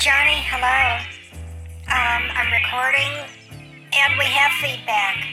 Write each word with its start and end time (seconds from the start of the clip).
Johnny, 0.00 0.40
hello. 0.48 0.80
Um, 1.92 2.22
I'm 2.32 2.48
recording, 2.48 3.20
and 3.92 4.16
we 4.16 4.24
have 4.32 4.48
feedback. 4.56 5.28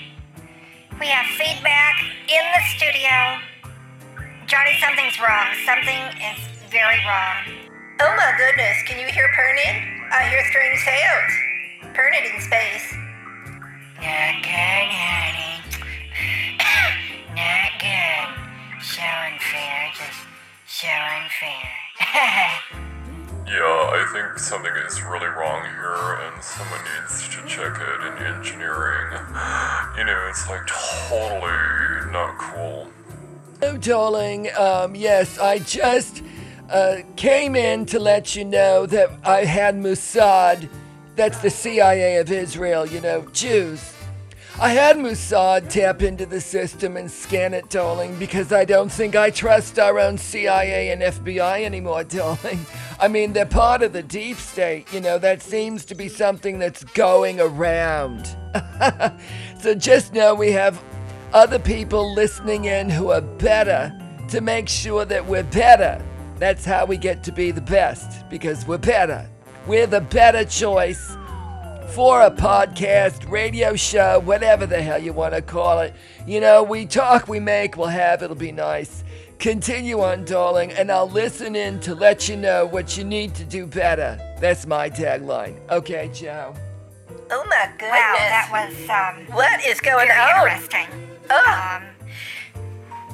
We 1.00 1.08
have 1.08 1.24
feedback 1.40 1.96
in 2.28 2.44
the 2.52 2.60
studio. 2.76 3.40
Johnny, 4.44 4.76
something's 4.84 5.16
wrong. 5.24 5.56
Something 5.64 6.04
is 6.20 6.68
very 6.68 7.00
wrong. 7.08 7.72
Oh 8.04 8.12
my 8.20 8.36
goodness, 8.36 8.84
can 8.84 9.00
you 9.00 9.08
hear 9.08 9.32
Pernod? 9.32 10.12
I 10.12 10.28
hear 10.28 10.44
strange 10.52 10.84
sounds. 10.84 11.32
Pernod 11.96 12.28
in 12.28 12.36
space. 12.44 12.92
Not 14.04 14.36
good, 14.44 14.88
honey. 14.92 15.64
Not 17.40 17.72
good. 17.80 18.84
So 18.84 19.08
unfair, 19.32 19.96
just 19.96 20.28
so 20.68 20.92
unfair. 20.92 22.84
Yeah, 23.48 23.64
I 23.64 24.06
think 24.12 24.40
something 24.40 24.74
is 24.86 25.02
really 25.04 25.28
wrong 25.28 25.64
here, 25.64 26.20
and 26.22 26.44
someone 26.44 26.82
needs 27.00 27.30
to 27.30 27.48
check 27.48 27.80
it 27.80 28.02
in 28.06 28.36
engineering. 28.36 29.14
You 29.98 30.04
know, 30.04 30.28
it's 30.30 30.50
like 30.50 30.68
totally 30.68 32.12
not 32.12 32.38
cool. 32.38 32.92
Hello, 33.62 33.78
darling. 33.78 34.50
Um, 34.58 34.96
yes, 34.96 35.40
I 35.40 35.60
just 35.60 36.24
uh, 36.70 36.98
came 37.16 37.56
in 37.56 37.86
to 37.86 38.00
let 38.00 38.36
you 38.36 38.44
know 38.44 38.86
that 38.86 39.12
I 39.24 39.46
had 39.46 39.76
Mossad, 39.76 40.68
that's 41.16 41.40
the 41.40 41.50
CIA 41.50 42.18
of 42.18 42.30
Israel, 42.30 42.86
you 42.86 43.00
know, 43.00 43.22
Jews. 43.32 43.94
I 44.60 44.70
had 44.70 44.98
Mossad 44.98 45.70
tap 45.70 46.02
into 46.02 46.26
the 46.26 46.42
system 46.42 46.98
and 46.98 47.12
scan 47.12 47.54
it, 47.54 47.70
darling, 47.70 48.18
because 48.18 48.52
I 48.52 48.66
don't 48.66 48.92
think 48.92 49.16
I 49.16 49.30
trust 49.30 49.78
our 49.78 50.00
own 50.00 50.18
CIA 50.18 50.90
and 50.90 51.04
FBI 51.04 51.64
anymore, 51.64 52.04
darling. 52.06 52.66
I 53.00 53.08
mean, 53.08 53.34
they're 53.34 53.46
part 53.46 53.84
of 53.84 53.94
the 53.94 54.02
deep 54.02 54.38
state, 54.38 54.92
you 54.92 55.00
know, 55.00 55.20
that 55.20 55.44
seems 55.44 55.86
to 55.86 55.96
be 55.96 56.10
something 56.10 56.58
that's 56.58 56.84
going 56.84 57.40
around. 57.40 58.36
so 59.60 59.76
just 59.76 60.16
know 60.16 60.34
we 60.34 60.52
have 60.54 60.82
other 61.34 61.60
people 61.60 62.16
listening 62.16 62.66
in 62.66 62.90
who 62.90 63.12
are 63.12 63.22
better 63.22 63.96
to 64.30 64.42
make 64.42 64.68
sure 64.68 65.06
that 65.06 65.24
we're 65.24 65.44
better. 65.44 66.04
That's 66.40 66.66
how 66.66 66.86
we 66.86 66.98
get 66.98 67.24
to 67.26 67.32
be 67.32 67.52
the 67.52 67.62
best, 67.62 68.28
because 68.28 68.66
we're 68.66 68.80
better. 68.80 69.30
We're 69.68 69.86
the 69.86 70.02
better 70.02 70.46
choice 70.46 71.16
for 71.90 72.22
a 72.22 72.32
podcast, 72.32 73.30
radio 73.30 73.76
show, 73.76 74.20
whatever 74.20 74.66
the 74.66 74.82
hell 74.82 75.00
you 75.02 75.14
want 75.14 75.34
to 75.34 75.42
call 75.42 75.80
it. 75.80 75.94
You 76.26 76.40
know, 76.42 76.62
we 76.64 76.86
talk, 76.86 77.28
we 77.28 77.40
make, 77.40 77.78
we'll 77.78 77.88
have, 77.88 78.22
it'll 78.22 78.36
be 78.36 78.52
nice. 78.52 79.04
Continue 79.40 80.02
on, 80.02 80.26
darling, 80.26 80.72
and 80.74 80.92
I'll 80.92 81.10
listen 81.10 81.56
in 81.56 81.80
to 81.82 81.96
let 81.96 82.28
you 82.28 82.36
know 82.36 82.66
what 82.66 82.98
you 82.98 83.04
need 83.04 83.36
to 83.36 83.44
do 83.44 83.66
better. 83.68 84.18
That's 84.40 84.66
my 84.66 84.90
tagline. 84.90 85.58
Okay, 85.70 86.10
Joe. 86.14 86.54
Oh 87.30 87.46
my 87.50 87.66
goodness. 87.78 87.92
Wow, 87.92 88.16
that 88.18 88.50
was 88.52 88.90
um, 88.90 89.36
What 89.36 89.64
is 89.66 89.80
going 89.80 90.08
very 90.08 90.20
on? 90.20 90.48
interesting. 90.48 90.88
Oh, 91.30 91.80
Um, 91.82 91.84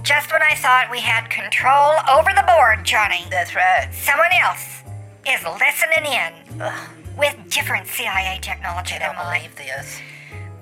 just 0.03 0.31
when 0.31 0.41
I 0.41 0.55
thought 0.55 0.87
we 0.91 0.99
had 0.99 1.29
control 1.29 1.93
over 2.11 2.29
the 2.35 2.43
board, 2.47 2.83
Johnny, 2.85 3.25
that's 3.29 3.55
right. 3.55 3.89
someone 3.93 4.31
else 4.33 4.81
is 5.27 5.41
listening 5.43 6.11
in 6.11 7.02
with 7.17 7.35
different 7.49 7.87
CIA 7.87 8.39
technology 8.41 8.95
I 8.95 8.99
than 8.99 9.07
don't 9.09 9.15
mine. 9.17 9.41
believe 9.41 9.55
this. 9.55 9.99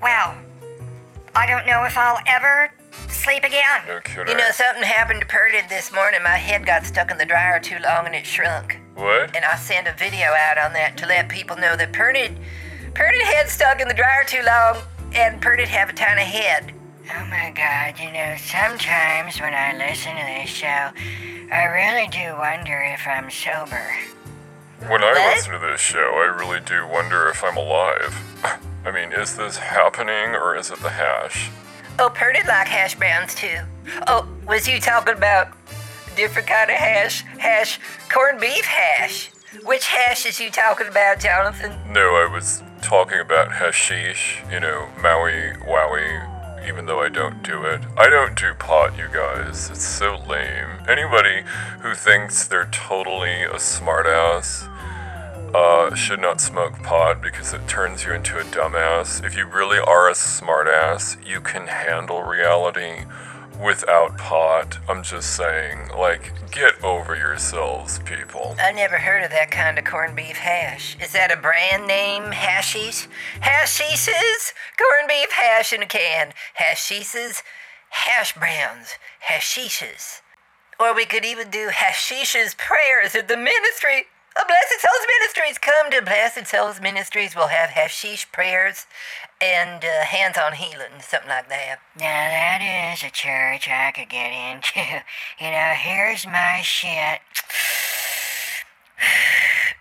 Well, 0.02 0.34
I 1.34 1.46
don't 1.46 1.66
know 1.66 1.84
if 1.84 1.96
I'll 1.96 2.18
ever 2.26 2.72
sleep 3.08 3.44
again. 3.44 3.80
No 3.86 4.00
kidding. 4.00 4.28
You 4.28 4.36
know, 4.36 4.50
something 4.52 4.82
happened 4.82 5.20
to 5.22 5.26
Pernod 5.26 5.68
this 5.68 5.92
morning. 5.92 6.22
My 6.22 6.36
head 6.36 6.66
got 6.66 6.84
stuck 6.84 7.10
in 7.10 7.18
the 7.18 7.24
dryer 7.24 7.58
too 7.60 7.78
long 7.82 8.06
and 8.06 8.14
it 8.14 8.26
shrunk. 8.26 8.78
what? 8.94 9.34
And 9.34 9.44
I 9.44 9.56
sent 9.56 9.86
a 9.88 9.94
video 9.94 10.28
out 10.28 10.58
on 10.58 10.72
that 10.74 10.96
to 10.98 11.06
let 11.06 11.28
people 11.28 11.56
know 11.56 11.76
that 11.76 11.92
Pernod, 11.92 12.36
Pernod 12.92 13.22
head 13.22 13.48
stuck 13.48 13.80
in 13.80 13.88
the 13.88 13.94
dryer 13.94 14.24
too 14.26 14.42
long 14.44 14.82
and 15.14 15.40
Pernod 15.40 15.68
have 15.68 15.88
a 15.88 15.92
tiny 15.92 16.22
head. 16.22 16.74
Oh 17.14 17.24
my 17.26 17.52
god, 17.54 17.98
you 17.98 18.12
know, 18.12 18.36
sometimes 18.38 19.40
when 19.40 19.52
I 19.54 19.76
listen 19.76 20.14
to 20.14 20.24
this 20.24 20.48
show, 20.50 20.90
I 21.50 21.64
really 21.64 22.08
do 22.08 22.36
wonder 22.38 22.80
if 22.94 23.06
I'm 23.06 23.30
sober. 23.30 23.90
When 24.88 25.02
I 25.04 25.12
What? 25.12 25.36
listen 25.36 25.52
to 25.52 25.58
this 25.58 25.80
show, 25.80 26.14
I 26.16 26.26
really 26.36 26.60
do 26.60 26.86
wonder 26.86 27.28
if 27.28 27.44
I'm 27.44 27.56
alive. 27.56 28.14
I 28.84 28.90
mean, 28.90 29.12
is 29.12 29.36
this 29.36 29.56
happening 29.58 30.34
or 30.34 30.56
is 30.56 30.70
it 30.70 30.80
the 30.80 30.90
hash? 30.90 31.50
Oh, 31.98 32.10
Pernod 32.12 32.46
like 32.48 32.66
hash 32.66 32.96
browns 32.96 33.34
too. 33.34 33.58
Oh, 34.08 34.26
was 34.46 34.66
you 34.66 34.80
talking 34.80 35.14
about 35.14 35.48
different 36.16 36.48
kind 36.48 36.70
of 36.70 36.76
hash? 36.76 37.22
Hash, 37.38 37.78
corned 38.10 38.40
beef 38.40 38.64
hash. 38.64 39.30
Which 39.64 39.86
hash 39.86 40.26
is 40.26 40.40
you 40.40 40.50
talking 40.50 40.88
about, 40.88 41.20
Jonathan? 41.20 41.78
No, 41.92 42.16
I 42.16 42.26
was 42.26 42.62
talking 42.80 43.20
about 43.20 43.52
hashish, 43.52 44.42
you 44.50 44.58
know, 44.58 44.88
Maui 45.00 45.52
Wowie, 45.66 46.66
even 46.66 46.86
though 46.86 47.00
I 47.00 47.08
don't 47.10 47.42
do 47.42 47.62
it. 47.64 47.82
I 47.96 48.08
don't 48.08 48.34
do 48.36 48.54
pot, 48.54 48.96
you 48.96 49.08
guys. 49.12 49.68
It's 49.70 49.84
so 49.84 50.16
lame. 50.26 50.70
Anybody 50.88 51.42
who 51.80 51.94
thinks 51.94 52.46
they're 52.48 52.68
totally 52.72 53.42
a 53.42 53.56
smartass 53.56 54.66
uh, 55.54 55.94
should 55.94 56.20
not 56.20 56.40
smoke 56.40 56.74
pot 56.82 57.20
because 57.20 57.52
it 57.52 57.66
turns 57.68 58.04
you 58.04 58.12
into 58.12 58.38
a 58.38 58.44
dumbass. 58.44 59.24
If 59.24 59.36
you 59.36 59.46
really 59.46 59.78
are 59.78 60.08
a 60.08 60.12
smartass, 60.12 61.16
you 61.26 61.40
can 61.40 61.66
handle 61.66 62.22
reality 62.22 63.04
without 63.60 64.16
pot. 64.18 64.78
I'm 64.88 65.02
just 65.02 65.36
saying, 65.36 65.90
like, 65.96 66.50
get 66.50 66.82
over 66.82 67.14
yourselves, 67.14 67.98
people. 68.00 68.56
I 68.58 68.72
never 68.72 68.96
heard 68.96 69.22
of 69.22 69.30
that 69.30 69.50
kind 69.50 69.78
of 69.78 69.84
corned 69.84 70.16
beef 70.16 70.36
hash. 70.36 70.96
Is 71.00 71.12
that 71.12 71.30
a 71.30 71.36
brand 71.36 71.86
name? 71.86 72.32
Hashish? 72.32 73.08
Hashishes? 73.40 74.52
Corned 74.78 75.08
beef 75.08 75.30
hash 75.32 75.72
in 75.72 75.82
a 75.82 75.86
can. 75.86 76.32
Hashishes? 76.58 77.42
Hash 77.90 78.34
browns. 78.34 78.94
Hashishes. 79.28 80.20
Or 80.80 80.94
we 80.94 81.04
could 81.04 81.24
even 81.24 81.50
do 81.50 81.68
hashishes 81.68 82.56
prayers 82.56 83.14
at 83.14 83.28
the 83.28 83.36
ministry. 83.36 84.06
Of 84.40 84.46
Blessed 84.46 84.80
Souls 84.80 85.06
Ministries. 85.20 85.58
Come 85.58 85.90
to 85.90 86.02
Blessed 86.02 86.46
Souls 86.46 86.80
Ministries. 86.80 87.34
We'll 87.36 87.48
have 87.48 87.70
hashish 87.70 88.30
prayers 88.32 88.86
and 89.40 89.84
uh, 89.84 90.04
hands-on 90.04 90.54
healing, 90.54 91.00
something 91.00 91.28
like 91.28 91.48
that. 91.48 91.78
Now 91.98 92.04
that 92.04 92.92
is 92.94 93.02
a 93.02 93.10
church 93.10 93.68
I 93.68 93.92
could 93.92 94.08
get 94.08 94.30
into. 94.30 95.02
You 95.40 95.50
know, 95.50 95.72
here's 95.76 96.26
my 96.26 96.60
shit. 96.62 97.20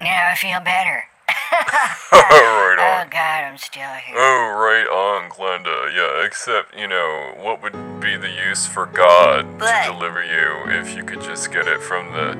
Now 0.01 0.29
I 0.31 0.35
feel 0.35 0.59
better. 0.61 1.03
right 2.11 2.75
Oh 2.79 3.07
god, 3.11 3.43
I'm 3.43 3.57
still 3.59 3.81
here. 4.03 4.15
Oh, 4.17 4.57
right 4.57 4.87
on, 4.87 5.29
Glenda. 5.29 5.93
Yeah, 5.95 6.25
except, 6.25 6.75
you 6.75 6.87
know, 6.87 7.33
what 7.37 7.61
would 7.61 7.99
be 7.99 8.17
the 8.17 8.31
use 8.31 8.65
for 8.65 8.87
God 8.87 9.59
But- 9.59 9.85
to 9.85 9.91
deliver 9.91 10.23
you 10.23 10.71
if 10.71 10.95
you 10.97 11.03
could 11.03 11.21
just 11.21 11.51
get 11.51 11.67
it 11.67 11.81
from 11.81 12.11
the 12.13 12.35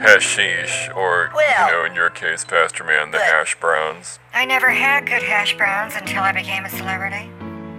hashish, 0.00 0.88
or, 0.94 1.30
Well- 1.34 1.66
you 1.66 1.72
know, 1.72 1.84
in 1.84 1.94
your 1.94 2.10
case, 2.10 2.44
Pastor 2.44 2.84
Man, 2.84 3.10
the 3.10 3.18
hash 3.20 3.54
browns? 3.60 4.18
I 4.34 4.44
never 4.44 4.70
had 4.70 5.06
good 5.06 5.22
hash 5.22 5.56
browns 5.56 5.94
until 5.94 6.22
I 6.22 6.32
became 6.32 6.64
a 6.64 6.70
celebrity. 6.70 7.30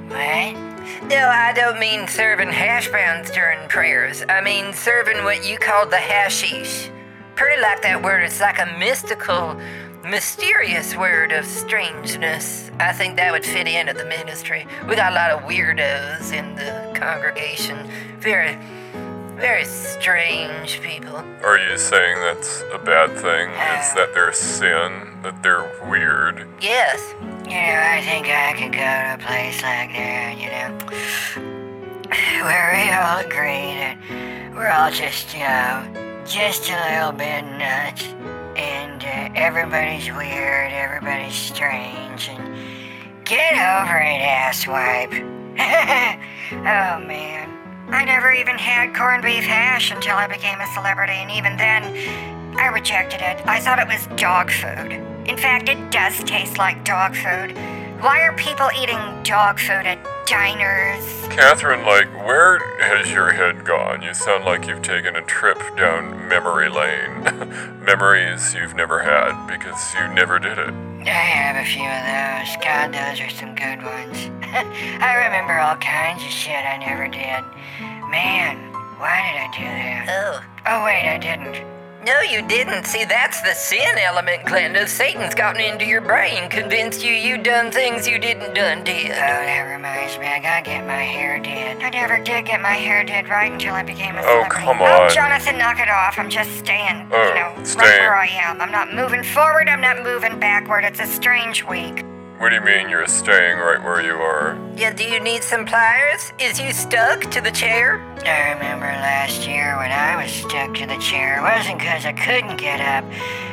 What? 0.07 0.55
No, 1.03 1.27
I 1.29 1.53
don't 1.53 1.79
mean 1.79 2.07
serving 2.07 2.49
hash 2.49 2.87
browns 2.89 3.31
during 3.31 3.67
prayers. 3.69 4.23
I 4.27 4.41
mean 4.41 4.73
serving 4.73 5.23
what 5.23 5.45
you 5.47 5.57
call 5.57 5.85
the 5.87 5.97
hashish. 5.97 6.89
Pretty 7.35 7.61
like 7.61 7.81
that 7.83 8.03
word. 8.03 8.23
It's 8.23 8.41
like 8.41 8.59
a 8.59 8.65
mystical, 8.77 9.59
mysterious 10.03 10.95
word 10.95 11.31
of 11.31 11.45
strangeness. 11.45 12.69
I 12.79 12.91
think 12.93 13.15
that 13.17 13.31
would 13.31 13.45
fit 13.45 13.67
into 13.67 13.93
the 13.93 14.05
ministry. 14.05 14.67
We 14.87 14.95
got 14.95 15.11
a 15.11 15.15
lot 15.15 15.31
of 15.31 15.41
weirdos 15.49 16.33
in 16.33 16.55
the 16.55 16.91
congregation. 16.99 17.89
Very, 18.19 18.57
very 19.41 19.65
strange 19.65 20.79
people. 20.81 21.15
Are 21.43 21.57
you 21.57 21.75
saying 21.75 22.21
that's 22.21 22.61
a 22.71 22.77
bad 22.77 23.09
thing? 23.09 23.49
Is 23.49 23.93
that 23.95 24.13
their 24.13 24.31
sin? 24.31 25.19
That 25.23 25.41
they're 25.41 25.67
weird? 25.89 26.47
Yes. 26.61 27.13
You 27.45 27.57
know, 27.57 27.81
I 27.81 28.01
think 28.05 28.27
I 28.27 28.53
could 28.53 28.71
go 28.71 28.77
to 28.77 29.15
a 29.15 29.17
place 29.17 29.61
like 29.63 29.91
that, 29.93 30.37
you 30.37 30.49
know, 30.53 30.69
where 32.45 32.69
we 32.77 32.91
all 32.93 33.17
agree 33.17 33.73
that 33.81 33.97
we're 34.53 34.69
all 34.69 34.91
just, 34.91 35.33
you 35.33 35.39
know, 35.39 36.23
just 36.23 36.69
a 36.69 36.77
little 36.89 37.11
bit 37.11 37.41
nuts, 37.57 38.05
and 38.55 39.03
uh, 39.03 39.33
everybody's 39.35 40.07
weird, 40.11 40.71
everybody's 40.71 41.33
strange, 41.33 42.29
and 42.29 43.25
get 43.25 43.53
over 43.53 43.97
it, 43.97 44.21
asswipe. 44.21 45.17
oh 46.51 47.05
man. 47.07 47.50
I 47.91 48.05
never 48.05 48.31
even 48.31 48.57
had 48.57 48.95
corned 48.95 49.23
beef 49.23 49.43
hash 49.43 49.91
until 49.91 50.15
I 50.15 50.25
became 50.25 50.59
a 50.61 50.67
celebrity, 50.73 51.13
and 51.13 51.29
even 51.29 51.57
then, 51.57 51.83
I 52.57 52.67
rejected 52.67 53.21
it. 53.21 53.45
I 53.45 53.59
thought 53.59 53.79
it 53.79 53.87
was 53.87 54.07
dog 54.19 54.49
food. 54.49 54.93
In 55.27 55.37
fact, 55.37 55.67
it 55.67 55.91
does 55.91 56.23
taste 56.23 56.57
like 56.57 56.85
dog 56.85 57.15
food. 57.15 57.55
Why 58.01 58.21
are 58.21 58.35
people 58.37 58.69
eating 58.75 58.97
dog 59.23 59.59
food 59.59 59.85
at 59.85 59.99
diners? 60.25 61.05
Catherine, 61.27 61.85
like, 61.85 62.07
where 62.25 62.59
has 62.79 63.11
your 63.11 63.33
head 63.33 63.65
gone? 63.65 64.01
You 64.01 64.13
sound 64.13 64.45
like 64.45 64.67
you've 64.67 64.81
taken 64.81 65.15
a 65.15 65.21
trip 65.21 65.59
down 65.75 66.27
memory 66.27 66.69
lane. 66.69 67.23
Memories 67.85 68.55
you've 68.55 68.73
never 68.73 69.03
had 69.03 69.47
because 69.47 69.93
you 69.95 70.07
never 70.13 70.39
did 70.39 70.57
it. 70.57 70.90
I 71.07 71.09
have 71.09 71.55
a 71.57 71.65
few 71.65 71.89
of 71.89 72.03
those. 72.05 72.57
God, 72.63 72.93
those 72.93 73.19
are 73.21 73.29
some 73.29 73.55
good 73.55 73.81
ones. 73.81 74.29
I 75.01 75.15
remember 75.25 75.57
all 75.57 75.77
kinds 75.77 76.23
of 76.23 76.29
shit 76.29 76.53
I 76.53 76.77
never 76.77 77.07
did. 77.07 77.41
Man, 78.11 78.57
why 78.99 79.17
did 79.25 79.37
I 79.41 79.49
do 79.57 79.63
that? 79.63 80.05
Oh. 80.09 80.43
Oh, 80.67 80.85
wait, 80.85 81.09
I 81.09 81.17
didn't. 81.17 81.80
No, 82.03 82.19
you 82.21 82.41
didn't. 82.47 82.85
See, 82.85 83.05
that's 83.05 83.41
the 83.41 83.53
sin 83.53 83.97
element, 83.99 84.41
Glenda. 84.43 84.87
Satan's 84.87 85.35
gotten 85.35 85.61
into 85.61 85.85
your 85.85 86.01
brain, 86.01 86.49
convinced 86.49 87.03
you 87.05 87.11
you 87.13 87.37
done 87.37 87.71
things 87.71 88.07
you 88.07 88.17
didn't 88.17 88.55
done 88.55 88.83
did. 88.83 89.11
Oh, 89.11 89.15
that 89.15 89.61
reminds 89.61 90.17
me, 90.17 90.25
I 90.25 90.39
gotta 90.39 90.63
get 90.63 90.85
my 90.87 90.93
hair 91.01 91.37
did. 91.39 91.83
I 91.83 91.89
never 91.91 92.17
did 92.17 92.45
get 92.45 92.59
my 92.59 92.73
hair 92.73 93.03
did 93.03 93.29
right 93.29 93.51
until 93.51 93.75
I 93.75 93.83
became 93.83 94.15
a 94.15 94.21
Oh, 94.21 94.23
celebrity. 94.49 94.65
come 94.65 94.81
Oh, 94.81 94.85
on. 95.03 95.13
Jonathan, 95.13 95.59
knock 95.59 95.79
it 95.79 95.89
off. 95.89 96.17
I'm 96.17 96.29
just 96.29 96.49
staying, 96.57 97.07
Oh, 97.11 97.27
you 97.27 97.35
know, 97.35 97.53
right 97.79 97.99
where 97.99 98.15
I 98.15 98.25
am. 98.27 98.59
I'm 98.61 98.71
not 98.71 98.93
moving 98.95 99.23
forward, 99.23 99.69
I'm 99.69 99.81
not 99.81 100.01
moving 100.03 100.39
backward. 100.39 100.83
It's 100.85 100.99
a 100.99 101.05
strange 101.07 101.63
week. 101.65 102.03
What 102.41 102.49
do 102.49 102.55
you 102.55 102.61
mean 102.61 102.89
you're 102.89 103.05
staying 103.05 103.59
right 103.59 103.83
where 103.83 104.01
you 104.01 104.15
are? 104.15 104.57
Yeah, 104.75 104.91
do 104.91 105.03
you 105.03 105.19
need 105.19 105.43
some 105.43 105.63
pliers? 105.63 106.33
Is 106.39 106.59
you 106.59 106.73
stuck 106.73 107.21
to 107.29 107.39
the 107.39 107.51
chair? 107.51 108.01
I 108.25 108.53
remember 108.53 108.87
last 108.87 109.47
year 109.47 109.77
when 109.77 109.91
I 109.91 110.19
was 110.19 110.31
stuck 110.31 110.73
to 110.73 110.87
the 110.87 110.97
chair. 110.97 111.37
It 111.37 111.43
wasn't 111.43 111.77
because 111.77 112.03
I 112.03 112.13
couldn't 112.13 112.57
get 112.57 112.81
up, 112.81 113.05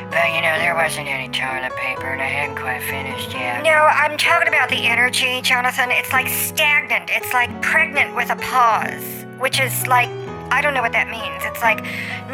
but 0.09 0.33
you 0.33 0.41
know, 0.41 0.57
there 0.57 0.73
wasn't 0.73 1.07
any 1.07 1.29
toilet 1.29 1.71
paper 1.77 2.07
and 2.07 2.19
I 2.19 2.25
hadn't 2.25 2.55
quite 2.55 2.81
finished 2.81 3.31
yet. 3.31 3.63
No, 3.63 3.69
I'm 3.69 4.17
talking 4.17 4.47
about 4.47 4.69
the 4.69 4.87
energy, 4.87 5.39
Jonathan. 5.43 5.91
It's 5.91 6.11
like 6.11 6.27
stagnant, 6.27 7.11
it's 7.13 7.31
like 7.31 7.61
pregnant 7.61 8.15
with 8.15 8.31
a 8.31 8.37
pause, 8.37 9.23
which 9.37 9.59
is 9.59 9.85
like. 9.85 10.09
I 10.51 10.61
don't 10.61 10.73
know 10.73 10.81
what 10.81 10.91
that 10.93 11.09
means. 11.09 11.43
It's 11.45 11.61
like 11.61 11.85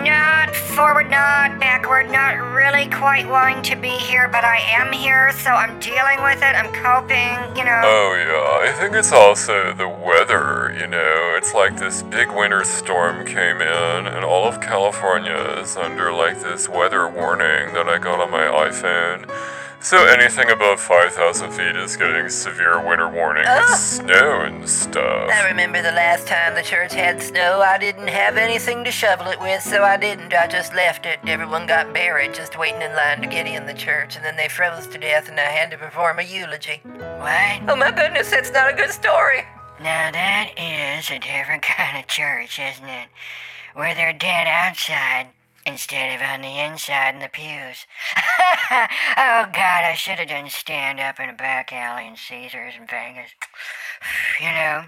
not 0.03 0.55
forward, 0.55 1.09
not 1.09 1.59
backward, 1.59 2.09
not 2.09 2.35
really 2.53 2.89
quite 2.89 3.27
wanting 3.27 3.61
to 3.63 3.75
be 3.75 3.89
here, 3.89 4.27
but 4.27 4.43
I 4.43 4.57
am 4.57 4.91
here, 4.91 5.31
so 5.33 5.51
I'm 5.51 5.79
dealing 5.79 6.21
with 6.23 6.37
it. 6.37 6.55
I'm 6.55 6.71
coping, 6.73 7.55
you 7.57 7.63
know. 7.63 7.81
Oh, 7.83 8.15
yeah, 8.15 8.69
I 8.69 8.73
think 8.79 8.95
it's 8.95 9.11
also 9.11 9.73
the 9.73 9.87
weather, 9.87 10.75
you 10.79 10.87
know. 10.87 11.35
It's 11.37 11.53
like 11.53 11.77
this 11.77 12.03
big 12.03 12.31
winter 12.31 12.63
storm 12.63 13.25
came 13.25 13.61
in, 13.61 14.07
and 14.07 14.25
all 14.25 14.45
of 14.47 14.61
California 14.61 15.59
is 15.61 15.77
under 15.77 16.11
like 16.11 16.41
this 16.41 16.67
weather 16.69 17.07
warning 17.07 17.73
that 17.73 17.87
I 17.87 17.97
got 17.97 18.19
on 18.19 18.31
my 18.31 18.45
iPhone. 18.69 19.29
So 19.85 20.03
anything 20.07 20.49
above 20.49 20.79
5,000 20.79 21.51
feet 21.51 21.75
is 21.75 21.95
getting 21.95 22.27
severe 22.27 22.83
winter 22.83 23.07
warning 23.07 23.43
with 23.43 23.51
ah. 23.51 23.67
Oh. 23.69 23.75
snow 23.75 24.41
and 24.41 24.67
stuff. 24.67 25.29
I 25.29 25.47
remember 25.47 25.83
the 25.83 25.91
last 25.91 26.25
time 26.25 26.55
the 26.55 26.63
church 26.63 26.91
had 26.95 27.21
snow, 27.21 27.61
I 27.61 27.77
didn't 27.77 28.07
have 28.07 28.35
anything 28.35 28.83
to 28.85 28.89
shovel 28.89 29.27
it 29.27 29.39
with, 29.39 29.61
so 29.61 29.83
I 29.83 29.97
didn't. 29.97 30.33
I 30.33 30.47
just 30.47 30.73
left 30.73 31.05
it. 31.05 31.19
Everyone 31.27 31.67
got 31.67 31.93
buried 31.93 32.33
just 32.33 32.57
waiting 32.57 32.81
in 32.81 32.95
line 32.95 33.21
to 33.21 33.27
get 33.27 33.45
in 33.45 33.67
the 33.67 33.75
church, 33.75 34.15
and 34.15 34.25
then 34.25 34.35
they 34.35 34.47
froze 34.47 34.87
to 34.87 34.97
death, 34.97 35.29
and 35.29 35.39
I 35.39 35.43
had 35.43 35.69
to 35.69 35.77
perform 35.77 36.17
a 36.17 36.23
eulogy. 36.23 36.81
What? 36.83 37.69
Oh 37.69 37.75
my 37.75 37.91
goodness, 37.91 38.31
that's 38.31 38.51
not 38.51 38.73
a 38.73 38.75
good 38.75 38.89
story. 38.89 39.45
Now 39.79 40.09
that 40.09 40.49
is 40.57 41.11
a 41.11 41.19
different 41.19 41.61
kind 41.61 41.99
of 41.99 42.07
church, 42.07 42.57
isn't 42.57 42.89
it? 42.89 43.09
Where 43.75 43.93
they're 43.93 44.13
dead 44.13 44.47
outside 44.47 45.27
instead 45.65 46.15
of 46.15 46.21
on 46.21 46.41
the 46.41 46.59
inside 46.59 47.15
in 47.15 47.21
the 47.21 47.29
pews. 47.29 47.85
oh 49.17 49.47
God, 49.51 49.83
I 49.83 49.93
should 49.95 50.19
have 50.19 50.29
done 50.29 50.49
stand 50.49 50.99
up 50.99 51.19
in 51.19 51.29
a 51.29 51.33
back 51.33 51.73
alley 51.73 52.07
in 52.07 52.15
Caesars 52.15 52.73
in 52.79 52.87
Vegas. 52.87 53.31
You 54.39 54.51
know, 54.51 54.85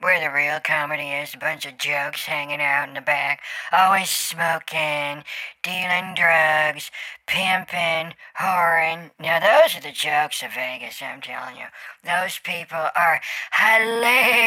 where 0.00 0.20
the 0.20 0.30
real 0.34 0.60
comedy 0.60 1.08
is, 1.08 1.32
a 1.32 1.38
bunch 1.38 1.64
of 1.64 1.78
jokes 1.78 2.26
hanging 2.26 2.60
out 2.60 2.88
in 2.88 2.94
the 2.94 3.00
back, 3.00 3.40
always 3.72 4.10
smoking, 4.10 5.24
dealing 5.62 6.14
drugs, 6.14 6.90
pimping, 7.26 8.12
whoring. 8.38 9.12
Now 9.18 9.40
those 9.40 9.74
are 9.78 9.80
the 9.80 9.92
jokes 9.92 10.42
of 10.42 10.52
Vegas, 10.52 11.00
I'm 11.00 11.22
telling 11.22 11.56
you. 11.56 11.66
Those 12.04 12.38
people 12.38 12.90
are 12.94 13.20
hilarious. 13.56 14.44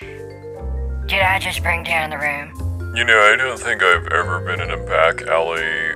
Did 0.00 1.22
I 1.22 1.38
just 1.38 1.62
bring 1.62 1.84
down 1.84 2.10
the 2.10 2.18
room? 2.18 2.59
You 2.92 3.04
know, 3.04 3.20
I 3.20 3.36
don't 3.36 3.56
think 3.56 3.84
I've 3.84 4.08
ever 4.08 4.40
been 4.40 4.60
in 4.60 4.70
a 4.70 4.76
back 4.76 5.22
alley 5.22 5.94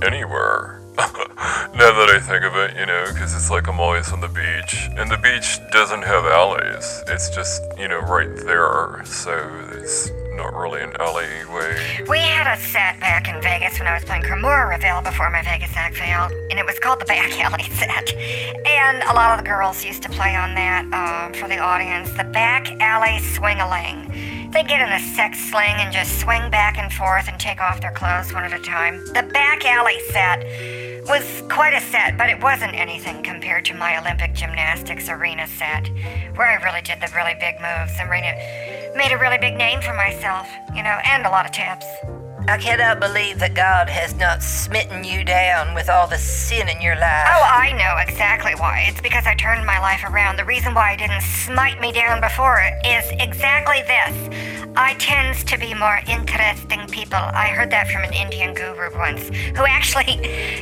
anywhere. 0.00 0.80
now 0.96 1.92
that 1.92 2.08
I 2.08 2.18
think 2.18 2.44
of 2.44 2.56
it, 2.56 2.78
you 2.78 2.86
know, 2.86 3.04
because 3.12 3.34
it's 3.34 3.50
like 3.50 3.68
I'm 3.68 3.78
always 3.78 4.10
on 4.10 4.22
the 4.22 4.28
beach, 4.28 4.88
and 4.96 5.10
the 5.10 5.18
beach 5.18 5.58
doesn't 5.70 6.00
have 6.00 6.24
alleys. 6.24 7.04
It's 7.08 7.28
just, 7.28 7.62
you 7.78 7.88
know, 7.88 8.00
right 8.00 8.34
there, 8.36 9.02
so 9.04 9.32
it's 9.72 10.08
really 10.48 10.82
an 10.82 10.92
alleyway. 10.98 12.04
We 12.08 12.18
had 12.18 12.46
a 12.46 12.60
set 12.60 12.98
back 13.00 13.28
in 13.28 13.40
Vegas 13.42 13.78
when 13.78 13.88
I 13.88 13.94
was 13.94 14.04
playing 14.04 14.22
Cremora 14.22 14.68
Reveal 14.70 15.02
before 15.02 15.30
my 15.30 15.42
Vegas 15.42 15.70
act 15.74 15.96
failed, 15.96 16.32
and 16.50 16.58
it 16.58 16.64
was 16.64 16.78
called 16.78 17.00
the 17.00 17.04
Back 17.04 17.38
Alley 17.40 17.62
set. 17.74 18.14
And 18.66 19.02
a 19.04 19.12
lot 19.12 19.38
of 19.38 19.44
the 19.44 19.48
girls 19.48 19.84
used 19.84 20.02
to 20.02 20.08
play 20.08 20.34
on 20.36 20.54
that 20.54 20.84
um, 20.92 21.34
for 21.34 21.48
the 21.48 21.58
audience. 21.58 22.10
The 22.12 22.24
Back 22.24 22.70
Alley 22.80 23.18
Swing-a-ling. 23.18 24.50
They 24.50 24.64
get 24.64 24.80
in 24.80 24.92
a 24.92 24.98
sex 25.14 25.38
sling 25.38 25.76
and 25.78 25.92
just 25.92 26.18
swing 26.20 26.50
back 26.50 26.76
and 26.76 26.92
forth 26.92 27.28
and 27.28 27.38
take 27.38 27.60
off 27.60 27.80
their 27.80 27.92
clothes 27.92 28.32
one 28.32 28.44
at 28.44 28.52
a 28.52 28.58
time. 28.58 29.04
The 29.06 29.22
Back 29.32 29.64
Alley 29.64 30.00
set 30.10 30.44
was 31.08 31.42
quite 31.48 31.74
a 31.74 31.80
set, 31.80 32.18
but 32.18 32.28
it 32.28 32.42
wasn't 32.42 32.74
anything 32.74 33.22
compared 33.22 33.64
to 33.66 33.74
my 33.74 33.98
Olympic 33.98 34.34
gymnastics 34.34 35.08
arena 35.08 35.46
set, 35.46 35.88
where 36.34 36.48
I 36.48 36.62
really 36.64 36.82
did 36.82 37.00
the 37.00 37.10
really 37.14 37.34
big 37.40 37.56
moves 37.60 37.92
and 37.98 38.10
made 38.10 38.24
a, 38.24 38.79
made 38.94 39.12
a 39.12 39.18
really 39.18 39.38
big 39.38 39.56
name 39.56 39.80
for 39.80 39.94
myself, 39.94 40.48
you 40.74 40.82
know, 40.82 40.98
and 41.04 41.26
a 41.26 41.30
lot 41.30 41.46
of 41.46 41.52
tips. 41.52 41.86
I 42.48 42.56
cannot 42.58 42.98
believe 42.98 43.38
that 43.38 43.54
God 43.54 43.88
has 43.88 44.14
not 44.16 44.42
smitten 44.42 45.04
you 45.04 45.22
down 45.22 45.74
with 45.74 45.88
all 45.88 46.06
the 46.06 46.18
sin 46.18 46.68
in 46.68 46.80
your 46.80 46.96
life. 46.96 47.26
Oh, 47.28 47.44
I 47.44 47.72
know 47.72 48.02
exactly 48.02 48.54
why. 48.56 48.86
It's 48.88 49.00
because 49.00 49.26
I 49.26 49.34
turned 49.34 49.64
my 49.66 49.78
life 49.78 50.02
around. 50.04 50.36
The 50.36 50.44
reason 50.44 50.74
why 50.74 50.92
I 50.92 50.96
didn't 50.96 51.22
smite 51.22 51.80
me 51.80 51.92
down 51.92 52.20
before 52.20 52.60
is 52.84 53.04
exactly 53.20 53.82
this. 53.86 54.59
I 54.76 54.94
tends 54.94 55.42
to 55.44 55.58
be 55.58 55.74
more 55.74 56.00
interesting 56.06 56.86
people. 56.88 57.18
I 57.18 57.48
heard 57.48 57.70
that 57.70 57.88
from 57.88 58.04
an 58.04 58.12
Indian 58.12 58.54
guru 58.54 58.96
once, 58.96 59.28
who 59.56 59.66
actually 59.66 60.16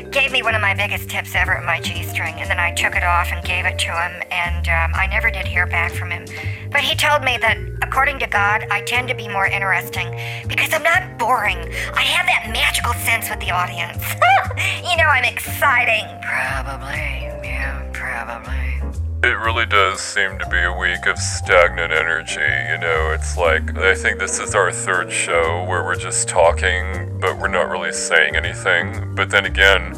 gave 0.10 0.32
me 0.32 0.42
one 0.42 0.54
of 0.54 0.62
my 0.62 0.74
biggest 0.74 1.10
tips 1.10 1.34
ever 1.34 1.56
at 1.56 1.64
my 1.64 1.80
G-string, 1.80 2.34
and 2.38 2.48
then 2.48 2.58
I 2.58 2.72
took 2.72 2.94
it 2.94 3.04
off 3.04 3.30
and 3.32 3.44
gave 3.44 3.66
it 3.66 3.78
to 3.80 3.88
him, 3.88 4.22
and 4.30 4.68
um, 4.68 4.92
I 4.94 5.06
never 5.08 5.30
did 5.30 5.46
hear 5.46 5.66
back 5.66 5.92
from 5.92 6.10
him. 6.10 6.24
But 6.70 6.80
he 6.80 6.94
told 6.94 7.22
me 7.22 7.36
that, 7.38 7.58
according 7.82 8.18
to 8.20 8.26
God, 8.26 8.66
I 8.70 8.80
tend 8.82 9.08
to 9.08 9.14
be 9.14 9.28
more 9.28 9.46
interesting 9.46 10.10
because 10.48 10.72
I'm 10.72 10.82
not 10.82 11.18
boring. 11.18 11.58
I 11.92 12.02
have 12.02 12.26
that 12.26 12.50
magical 12.52 12.94
sense 12.94 13.28
with 13.28 13.40
the 13.40 13.50
audience. 13.50 14.02
you 14.88 14.96
know, 14.96 15.04
I'm 15.04 15.24
exciting. 15.24 16.04
Probably, 16.22 17.28
yeah, 17.44 17.88
probably. 17.92 18.77
It 19.20 19.36
really 19.36 19.66
does 19.66 20.00
seem 20.00 20.38
to 20.38 20.48
be 20.48 20.60
a 20.60 20.72
week 20.72 21.06
of 21.06 21.18
stagnant 21.18 21.92
energy. 21.92 22.40
You 22.40 22.78
know, 22.78 23.10
it's 23.10 23.36
like, 23.36 23.76
I 23.76 23.94
think 23.94 24.20
this 24.20 24.38
is 24.38 24.54
our 24.54 24.70
third 24.70 25.10
show 25.10 25.64
where 25.64 25.82
we're 25.82 25.96
just 25.96 26.28
talking, 26.28 27.18
but 27.20 27.36
we're 27.36 27.48
not 27.48 27.68
really 27.68 27.90
saying 27.90 28.36
anything. 28.36 29.16
But 29.16 29.30
then 29.30 29.44
again, 29.44 29.92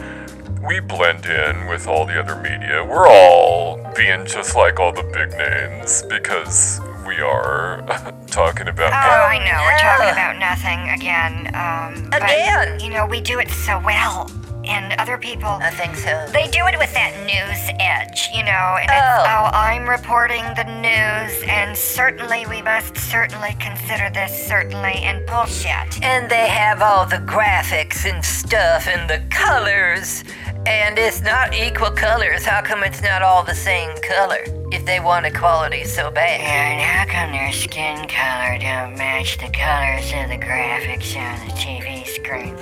we 0.67 0.81
blend 0.81 1.27
in 1.27 1.67
with 1.67 1.87
all 1.87 2.07
the 2.07 2.19
other 2.19 2.35
media. 2.37 2.83
We're 2.83 3.09
all 3.09 3.77
being 3.95 4.25
just 4.25 4.57
like 4.57 4.81
all 4.81 4.93
the 4.93 5.03
big 5.03 5.37
names 5.37 6.03
because 6.09 6.81
we 7.07 7.21
are 7.21 7.83
talking 8.27 8.69
about. 8.69 8.93
Oh, 8.93 9.27
I 9.27 9.39
know. 9.39 9.61
We're 9.65 9.79
talking 9.79 10.13
about 10.13 10.39
nothing 10.39 10.89
again. 10.91 11.49
Um, 11.55 12.09
but, 12.11 12.23
Again? 12.23 12.81
you 12.81 12.89
know, 12.89 13.05
we 13.05 13.21
do 13.21 13.39
it 13.39 13.51
so 13.51 13.81
well, 13.85 14.31
and 14.71 14.95
other 15.01 15.19
people. 15.19 15.49
I 15.61 15.71
think 15.71 15.97
so. 15.97 16.27
They 16.33 16.47
do 16.49 16.67
it 16.67 16.79
with 16.79 16.93
that 16.95 17.13
news 17.27 17.61
edge, 17.81 18.29
you 18.33 18.43
know, 18.45 18.77
and 18.81 18.89
it's, 18.91 19.01
Oh. 19.01 19.25
oh, 19.27 19.51
I'm 19.53 19.89
reporting 19.89 20.45
the 20.55 20.65
news, 20.65 21.43
and 21.49 21.77
certainly 21.77 22.47
we 22.47 22.63
must 22.63 22.97
certainly 22.97 23.55
consider 23.59 24.11
this 24.11 24.33
certainly 24.47 24.95
and 25.03 25.27
bullshit. 25.27 26.03
And 26.03 26.31
they 26.31 26.49
have 26.49 26.83
all 26.83 27.07
the 27.07 27.19
graphics 27.19 28.09
and 28.11 28.25
stuff 28.25 28.87
and 28.87 29.09
the 29.11 29.21
colors. 29.31 30.25
And 30.67 30.99
it's 30.99 31.23
not 31.23 31.55
equal 31.55 31.91
colors. 31.91 32.45
How 32.45 32.61
come 32.61 32.85
it's 32.85 33.03
not 33.03 33.23
all 33.23 33.43
the 33.43 33.55
same 33.55 33.91
color? 34.03 34.45
If 34.71 34.85
they 34.85 35.01
want 35.01 35.25
equality 35.27 35.85
so 35.85 36.11
bad. 36.11 36.41
Yeah, 36.41 36.71
and 36.73 36.81
how 36.81 37.05
come 37.13 37.33
their 37.33 37.51
skin 37.53 38.07
color 38.07 38.59
don't 38.59 38.97
match 38.97 39.39
the 39.39 39.49
colors 39.49 40.13
of 40.13 40.29
the 40.29 40.39
graphics 40.39 41.17
on 41.17 41.47
the 41.49 41.53
TV 41.55 42.07
screen? 42.07 42.55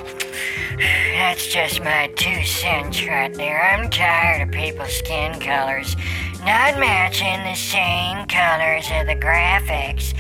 That's 0.79 1.47
just 1.49 1.83
my 1.83 2.07
two 2.15 2.45
cents 2.45 3.05
right 3.05 3.35
there. 3.35 3.61
I'm 3.61 3.91
tired 3.91 4.49
of 4.49 4.55
people's 4.55 4.93
skin 4.93 5.41
colors 5.41 5.97
not 6.39 6.79
matching 6.79 7.43
the 7.43 7.57
same 7.57 8.25
colors 8.27 8.87
of 8.95 9.09
the 9.09 9.17
graphics 9.17 10.15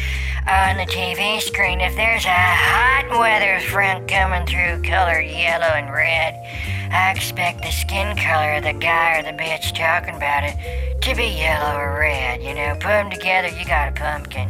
on 0.48 0.76
the 0.76 0.90
TV 0.90 1.40
screen. 1.40 1.80
If 1.80 1.94
there's 1.94 2.24
a 2.24 2.28
hot 2.28 3.08
weather 3.10 3.60
front 3.60 4.08
coming 4.08 4.46
through 4.46 4.82
colored 4.82 5.22
yellow 5.22 5.64
and 5.64 5.92
red, 5.92 6.34
I 6.90 7.12
expect 7.14 7.62
the 7.62 7.70
skin 7.70 8.16
color 8.16 8.54
of 8.54 8.64
the 8.64 8.72
guy 8.72 9.18
or 9.18 9.22
the 9.22 9.38
bitch 9.38 9.76
talking 9.76 10.16
about 10.16 10.42
it 10.42 11.00
to 11.02 11.14
be 11.14 11.38
yellow 11.38 11.78
or 11.78 12.00
red. 12.00 12.42
You 12.42 12.54
know, 12.54 12.74
put 12.74 12.88
them 12.88 13.10
together, 13.10 13.48
you 13.48 13.64
got 13.64 13.90
a 13.90 13.92
pumpkin. 13.92 14.48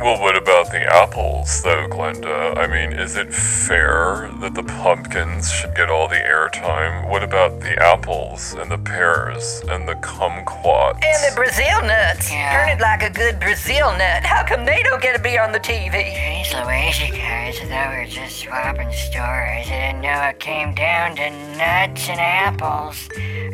Well, 0.00 0.20
what 0.20 0.36
about 0.36 0.70
the 0.70 0.82
apples, 0.94 1.60
though, 1.64 1.88
Glenda? 1.88 2.56
I 2.56 2.68
mean, 2.68 2.96
is 2.96 3.16
it 3.16 3.34
fair 3.34 4.30
that 4.40 4.54
the 4.54 4.62
pumpkins 4.62 5.50
should 5.50 5.74
get 5.74 5.90
all 5.90 6.06
the 6.06 6.14
airtime? 6.14 7.10
What 7.10 7.24
about 7.24 7.58
the 7.58 7.76
apples 7.82 8.52
and 8.52 8.70
the 8.70 8.78
pears 8.78 9.60
and 9.68 9.88
the 9.88 9.94
kumquats? 9.94 11.02
And 11.04 11.32
the 11.32 11.34
Brazil 11.34 11.82
nuts. 11.82 12.30
Yeah. 12.30 12.52
Turn 12.52 12.78
it 12.78 12.80
like 12.80 13.02
a 13.02 13.10
good 13.10 13.40
Brazil 13.40 13.90
nut. 13.90 14.22
How 14.22 14.46
come 14.46 14.64
they 14.64 14.84
don't 14.84 15.02
get 15.02 15.16
to 15.16 15.22
be 15.22 15.36
on 15.36 15.50
the 15.50 15.58
TV? 15.58 15.90
These 15.90 16.54
Louisa 16.54 17.10
guys, 17.10 17.58
I 17.60 17.64
thought 17.66 17.90
we 17.90 17.96
were 17.96 18.06
just 18.06 18.38
swapping 18.38 18.92
stories. 18.92 19.66
I 19.66 19.90
didn't 19.90 20.02
know 20.02 20.22
it 20.28 20.38
came 20.38 20.76
down 20.76 21.16
to 21.16 21.30
nuts 21.58 22.08
and 22.08 22.20
apples 22.20 23.08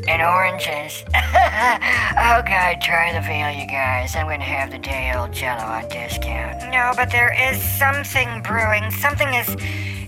and 0.09 0.23
oranges. 0.23 1.05
oh 1.15 2.43
God, 2.47 2.81
try 2.81 3.13
the 3.13 3.21
veal, 3.21 3.51
you 3.51 3.67
guys. 3.67 4.15
I'm 4.17 4.27
gonna 4.27 4.43
have 4.43 4.71
the 4.71 4.79
day 4.79 5.13
old 5.17 5.33
jello 5.33 5.63
on 5.63 5.89
discount. 5.89 6.71
No, 6.71 6.93
but 6.97 7.11
there 7.11 7.35
is 7.51 7.63
something 7.63 8.43
brewing. 8.43 8.91
Something 8.91 9.29
is 9.35 9.49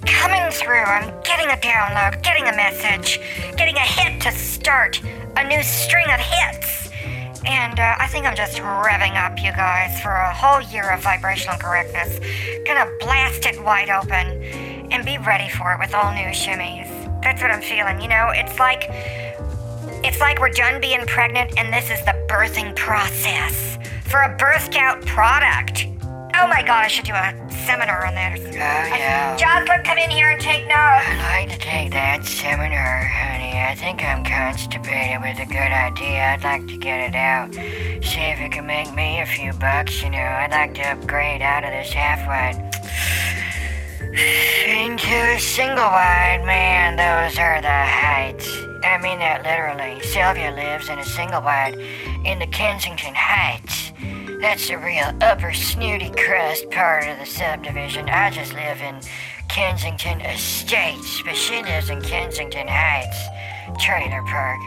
coming 0.04 0.50
through. 0.50 0.84
I'm 0.84 1.12
getting 1.22 1.48
a 1.48 1.56
download, 1.56 2.22
getting 2.22 2.48
a 2.48 2.56
message, 2.56 3.20
getting 3.56 3.76
a 3.76 3.80
hit 3.80 4.20
to 4.22 4.32
start 4.32 5.00
a 5.36 5.46
new 5.46 5.62
string 5.62 6.06
of 6.06 6.20
hits. 6.20 6.90
And 7.44 7.78
uh, 7.78 7.94
I 7.98 8.08
think 8.08 8.26
I'm 8.26 8.34
just 8.34 8.58
revving 8.58 9.14
up, 9.14 9.38
you 9.38 9.52
guys, 9.52 10.00
for 10.00 10.10
a 10.10 10.34
whole 10.34 10.60
year 10.62 10.90
of 10.90 11.02
vibrational 11.02 11.56
correctness. 11.58 12.18
Gonna 12.66 12.90
blast 12.98 13.46
it 13.46 13.62
wide 13.62 13.90
open 13.90 14.42
and 14.90 15.04
be 15.04 15.18
ready 15.18 15.48
for 15.48 15.72
it 15.72 15.78
with 15.78 15.94
all 15.94 16.12
new 16.12 16.30
shimmies. 16.30 16.90
That's 17.22 17.42
what 17.42 17.50
I'm 17.50 17.62
feeling. 17.62 18.00
You 18.00 18.08
know, 18.08 18.30
it's 18.30 18.58
like 18.58 18.88
it's 20.04 20.20
like 20.20 20.38
we're 20.40 20.50
done 20.50 20.80
being 20.80 21.04
pregnant 21.06 21.58
and 21.58 21.72
this 21.72 21.90
is 21.90 22.04
the 22.04 22.12
birthing 22.28 22.74
process 22.76 23.78
for 24.04 24.22
a 24.22 24.36
birth 24.36 24.64
scout 24.64 25.04
product. 25.06 25.86
Oh 26.38 26.46
my 26.46 26.62
god, 26.62 26.84
I 26.84 26.88
should 26.88 27.06
do 27.06 27.14
a 27.14 27.32
seminar 27.50 28.06
on 28.06 28.14
that. 28.14 28.38
Oh 28.38 28.44
yeah. 28.52 29.36
Jocelyn, 29.36 29.82
come 29.84 29.98
in 29.98 30.10
here 30.10 30.28
and 30.28 30.40
take 30.40 30.62
notes. 30.64 31.06
I'd 31.08 31.46
like 31.46 31.50
to 31.50 31.58
take 31.58 31.92
that 31.92 32.24
seminar, 32.26 33.04
honey. 33.04 33.58
I 33.58 33.74
think 33.74 34.04
I'm 34.04 34.22
constipated 34.22 35.22
with 35.22 35.38
a 35.38 35.46
good 35.46 35.72
idea. 35.72 36.34
I'd 36.34 36.44
like 36.44 36.66
to 36.66 36.76
get 36.76 37.08
it 37.08 37.14
out. 37.16 37.54
See 37.54 38.20
if 38.20 38.38
it 38.40 38.52
can 38.52 38.66
make 38.66 38.94
me 38.94 39.20
a 39.20 39.26
few 39.26 39.52
bucks, 39.54 40.02
you 40.02 40.10
know. 40.10 40.18
I'd 40.18 40.50
like 40.50 40.74
to 40.74 40.82
upgrade 40.82 41.42
out 41.42 41.64
of 41.64 41.70
this 41.70 41.92
half 41.92 42.26
wide 42.26 42.66
into 44.16 45.14
a 45.34 45.38
single 45.38 45.84
wide. 45.84 46.42
Man, 46.44 46.96
those 46.96 47.38
are 47.38 47.60
the 47.60 47.68
heights. 47.68 48.48
I 48.84 48.98
mean 48.98 49.18
that 49.18 49.42
literally. 49.44 50.00
Sylvia 50.02 50.52
lives 50.52 50.88
in 50.88 50.98
a 50.98 51.04
single 51.04 51.42
wide 51.42 51.74
in 52.24 52.38
the 52.38 52.46
Kensington 52.46 53.14
Heights. 53.14 53.92
That's 54.40 54.68
the 54.68 54.78
real 54.78 55.12
upper 55.20 55.52
snooty 55.52 56.10
crust 56.10 56.70
part 56.70 57.06
of 57.08 57.18
the 57.18 57.26
subdivision. 57.26 58.08
I 58.08 58.30
just 58.30 58.54
live 58.54 58.80
in 58.80 59.00
Kensington 59.48 60.20
Estates, 60.22 61.22
but 61.24 61.36
she 61.36 61.62
lives 61.62 61.90
in 61.90 62.00
Kensington 62.00 62.68
Heights 62.68 63.18
Trailer 63.78 64.22
Park. 64.22 64.60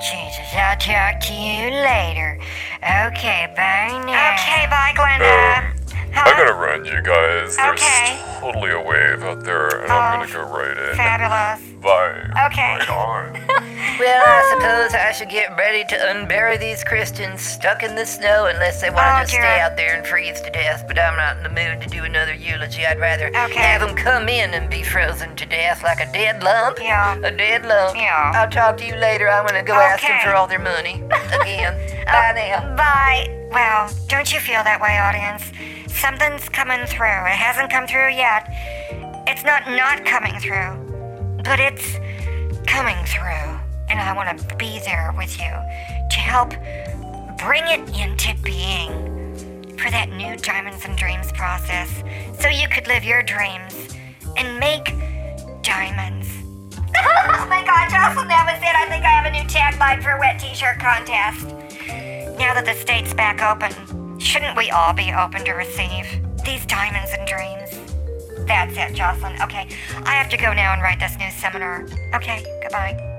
Jesus, 0.00 0.46
I'll 0.54 0.76
talk 0.76 1.20
to 1.20 1.32
you 1.32 1.70
later. 1.70 2.38
Okay, 2.82 3.52
bye 3.56 4.02
now. 4.04 4.34
Okay, 4.34 4.66
bye, 4.66 4.92
Glenda. 4.94 5.58
Um, 5.58 5.81
Huh? 6.14 6.24
I 6.30 6.38
gotta 6.38 6.54
run, 6.54 6.84
you 6.84 7.00
guys. 7.02 7.56
There's 7.56 7.80
Okay. 7.80 8.18
totally 8.40 8.70
a 8.70 8.80
wave 8.80 9.22
out 9.22 9.44
there, 9.44 9.68
and 9.82 9.90
I'm 9.92 10.20
gonna 10.20 10.30
oh, 10.30 10.44
go 10.48 10.56
right 10.56 10.76
in. 10.76 10.96
Fabulous. 10.96 11.68
Bye. 11.82 12.46
Okay. 12.46 12.78
Right. 12.88 13.38
Well, 13.98 14.22
I 14.24 14.52
um, 14.54 14.60
suppose 14.60 14.94
I 14.94 15.12
should 15.12 15.28
get 15.28 15.56
ready 15.56 15.84
to 15.84 15.94
unbury 15.96 16.58
these 16.58 16.82
Christians 16.82 17.42
stuck 17.42 17.82
in 17.82 17.94
the 17.94 18.06
snow 18.06 18.46
unless 18.46 18.80
they 18.80 18.88
want 18.90 19.04
to 19.04 19.12
Oh, 19.16 19.20
just 19.20 19.32
dear. 19.32 19.42
stay 19.42 19.60
out 19.60 19.76
there 19.76 19.94
and 19.96 20.06
freeze 20.06 20.40
to 20.40 20.50
death. 20.50 20.84
But 20.88 20.98
I'm 20.98 21.14
not 21.16 21.36
in 21.36 21.42
the 21.42 21.50
mood 21.50 21.82
to 21.82 21.88
do 21.88 22.02
another 22.04 22.32
eulogy. 22.32 22.86
I'd 22.86 22.98
rather 22.98 23.26
Okay. 23.28 23.60
have 23.60 23.80
them 23.80 23.94
come 23.94 24.28
in 24.28 24.54
and 24.54 24.70
be 24.70 24.82
frozen 24.82 25.36
to 25.36 25.46
death 25.46 25.82
like 25.82 26.00
a 26.00 26.10
dead 26.12 26.42
lump. 26.42 26.78
Yeah. 26.80 27.16
A 27.22 27.30
dead 27.30 27.66
lump. 27.66 27.96
Yeah. 27.96 28.32
I'll 28.34 28.48
talk 28.50 28.78
to 28.78 28.86
you 28.86 28.94
later. 28.96 29.28
I'm 29.28 29.46
gonna 29.46 29.62
go 29.62 29.74
ask 29.74 30.02
them 30.02 30.18
for 30.24 30.34
all 30.34 30.46
their 30.46 30.58
money 30.58 30.94
again. 31.40 31.74
Bye 32.06 32.32
now. 32.34 32.74
Bye. 32.76 33.28
Well, 33.52 33.90
don't 34.08 34.32
you 34.32 34.40
feel 34.40 34.62
that 34.64 34.80
way, 34.80 34.96
audience? 34.98 35.42
Something's 35.94 36.48
coming 36.48 36.84
through. 36.86 37.06
It 37.06 37.38
hasn't 37.38 37.70
come 37.70 37.86
through 37.86 38.10
yet. 38.10 38.48
It's 39.26 39.44
not 39.44 39.66
not 39.68 40.04
coming 40.04 40.38
through, 40.40 41.40
but 41.44 41.60
it's 41.60 41.96
coming 42.66 43.04
through. 43.06 43.58
And 43.88 44.00
I 44.00 44.12
want 44.14 44.38
to 44.38 44.56
be 44.56 44.80
there 44.80 45.14
with 45.16 45.38
you 45.38 45.52
to 46.10 46.16
help 46.16 46.50
bring 47.38 47.62
it 47.66 47.80
into 47.98 48.34
being 48.42 49.76
for 49.76 49.90
that 49.90 50.10
new 50.10 50.36
Diamonds 50.36 50.84
and 50.84 50.96
Dreams 50.96 51.30
process 51.32 52.02
so 52.40 52.48
you 52.48 52.68
could 52.68 52.86
live 52.88 53.04
your 53.04 53.22
dreams 53.22 53.74
and 54.36 54.58
make 54.58 54.94
diamonds. 55.62 56.28
oh 56.96 57.46
my 57.48 57.64
god, 57.64 57.90
Jocelyn, 57.90 58.28
that 58.28 58.46
was 58.46 58.62
it. 58.62 58.74
I 58.74 58.88
think 58.88 59.04
I 59.04 59.08
have 59.08 59.26
a 59.26 59.30
new 59.30 59.44
tagline 59.48 60.02
for 60.02 60.12
a 60.12 60.18
wet 60.18 60.38
t 60.38 60.54
shirt 60.54 60.78
contest. 60.78 61.46
Now 62.38 62.54
that 62.54 62.64
the 62.64 62.74
state's 62.74 63.14
back 63.14 63.42
open, 63.42 64.01
shouldn't 64.22 64.56
we 64.56 64.70
all 64.70 64.92
be 64.92 65.12
open 65.12 65.44
to 65.44 65.52
receive 65.52 66.06
these 66.44 66.64
diamonds 66.66 67.10
and 67.18 67.26
dreams? 67.26 67.70
That's 68.46 68.76
it, 68.76 68.94
Jocelyn. 68.94 69.40
Okay, 69.42 69.68
I 70.04 70.12
have 70.12 70.28
to 70.30 70.36
go 70.36 70.52
now 70.52 70.72
and 70.72 70.82
write 70.82 71.00
this 71.00 71.16
new 71.18 71.30
seminar. 71.30 71.86
Okay, 72.14 72.44
goodbye. 72.62 73.11